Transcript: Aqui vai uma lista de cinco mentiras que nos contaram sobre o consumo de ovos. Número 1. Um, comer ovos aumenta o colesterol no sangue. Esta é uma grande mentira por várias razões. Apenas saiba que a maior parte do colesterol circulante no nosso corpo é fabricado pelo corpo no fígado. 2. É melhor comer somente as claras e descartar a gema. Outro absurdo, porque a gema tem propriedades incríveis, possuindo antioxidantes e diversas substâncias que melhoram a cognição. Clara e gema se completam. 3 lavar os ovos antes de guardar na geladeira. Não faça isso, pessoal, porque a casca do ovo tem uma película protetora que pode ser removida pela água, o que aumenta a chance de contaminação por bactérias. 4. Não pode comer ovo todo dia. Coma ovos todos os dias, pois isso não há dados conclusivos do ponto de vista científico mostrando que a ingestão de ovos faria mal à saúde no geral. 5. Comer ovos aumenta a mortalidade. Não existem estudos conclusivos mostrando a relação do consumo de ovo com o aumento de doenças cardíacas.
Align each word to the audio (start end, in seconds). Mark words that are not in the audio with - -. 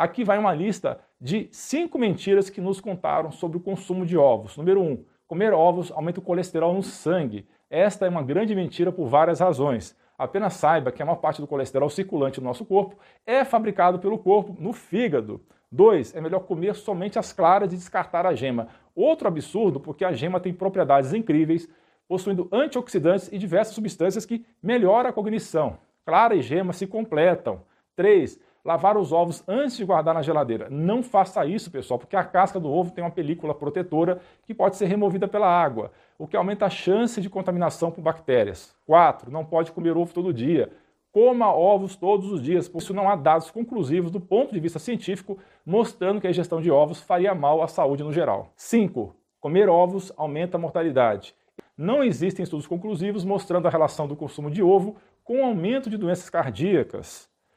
Aqui 0.00 0.24
vai 0.24 0.38
uma 0.38 0.54
lista 0.54 0.98
de 1.20 1.50
cinco 1.52 1.98
mentiras 1.98 2.48
que 2.48 2.58
nos 2.58 2.80
contaram 2.80 3.30
sobre 3.30 3.58
o 3.58 3.60
consumo 3.60 4.06
de 4.06 4.16
ovos. 4.16 4.56
Número 4.56 4.80
1. 4.80 4.90
Um, 4.90 5.04
comer 5.28 5.52
ovos 5.52 5.92
aumenta 5.92 6.20
o 6.20 6.22
colesterol 6.22 6.72
no 6.72 6.82
sangue. 6.82 7.46
Esta 7.68 8.06
é 8.06 8.08
uma 8.08 8.22
grande 8.22 8.54
mentira 8.54 8.90
por 8.90 9.06
várias 9.08 9.40
razões. 9.40 9.94
Apenas 10.16 10.54
saiba 10.54 10.90
que 10.90 11.02
a 11.02 11.04
maior 11.04 11.18
parte 11.18 11.42
do 11.42 11.46
colesterol 11.46 11.90
circulante 11.90 12.40
no 12.40 12.46
nosso 12.46 12.64
corpo 12.64 12.96
é 13.26 13.44
fabricado 13.44 13.98
pelo 13.98 14.16
corpo 14.16 14.56
no 14.58 14.72
fígado. 14.72 15.38
2. 15.70 16.16
É 16.16 16.20
melhor 16.22 16.46
comer 16.46 16.74
somente 16.76 17.18
as 17.18 17.30
claras 17.30 17.70
e 17.70 17.76
descartar 17.76 18.24
a 18.24 18.34
gema. 18.34 18.68
Outro 18.94 19.28
absurdo, 19.28 19.78
porque 19.78 20.02
a 20.02 20.12
gema 20.12 20.40
tem 20.40 20.54
propriedades 20.54 21.12
incríveis, 21.12 21.68
possuindo 22.08 22.48
antioxidantes 22.50 23.30
e 23.30 23.36
diversas 23.36 23.74
substâncias 23.74 24.24
que 24.24 24.46
melhoram 24.62 25.10
a 25.10 25.12
cognição. 25.12 25.76
Clara 26.06 26.34
e 26.34 26.40
gema 26.40 26.72
se 26.72 26.86
completam. 26.86 27.60
3 27.94 28.40
lavar 28.64 28.96
os 28.96 29.12
ovos 29.12 29.42
antes 29.48 29.76
de 29.76 29.84
guardar 29.84 30.14
na 30.14 30.22
geladeira. 30.22 30.68
Não 30.70 31.02
faça 31.02 31.44
isso, 31.46 31.70
pessoal, 31.70 31.98
porque 31.98 32.16
a 32.16 32.24
casca 32.24 32.60
do 32.60 32.70
ovo 32.70 32.90
tem 32.90 33.02
uma 33.02 33.10
película 33.10 33.54
protetora 33.54 34.20
que 34.44 34.54
pode 34.54 34.76
ser 34.76 34.86
removida 34.86 35.26
pela 35.26 35.48
água, 35.48 35.90
o 36.18 36.26
que 36.26 36.36
aumenta 36.36 36.66
a 36.66 36.70
chance 36.70 37.20
de 37.20 37.30
contaminação 37.30 37.90
por 37.90 38.02
bactérias. 38.02 38.74
4. 38.86 39.30
Não 39.30 39.44
pode 39.44 39.72
comer 39.72 39.96
ovo 39.96 40.12
todo 40.12 40.32
dia. 40.32 40.70
Coma 41.12 41.52
ovos 41.52 41.96
todos 41.96 42.30
os 42.30 42.40
dias, 42.40 42.68
pois 42.68 42.84
isso 42.84 42.94
não 42.94 43.08
há 43.08 43.16
dados 43.16 43.50
conclusivos 43.50 44.12
do 44.12 44.20
ponto 44.20 44.52
de 44.52 44.60
vista 44.60 44.78
científico 44.78 45.38
mostrando 45.66 46.20
que 46.20 46.26
a 46.26 46.30
ingestão 46.30 46.60
de 46.60 46.70
ovos 46.70 47.00
faria 47.00 47.34
mal 47.34 47.62
à 47.62 47.66
saúde 47.66 48.04
no 48.04 48.12
geral. 48.12 48.52
5. 48.54 49.14
Comer 49.40 49.68
ovos 49.68 50.12
aumenta 50.16 50.56
a 50.56 50.60
mortalidade. 50.60 51.34
Não 51.76 52.04
existem 52.04 52.42
estudos 52.42 52.66
conclusivos 52.66 53.24
mostrando 53.24 53.66
a 53.66 53.70
relação 53.70 54.06
do 54.06 54.14
consumo 54.14 54.50
de 54.50 54.62
ovo 54.62 54.96
com 55.24 55.40
o 55.40 55.44
aumento 55.44 55.88
de 55.88 55.96
doenças 55.96 56.28
cardíacas. 56.28 57.29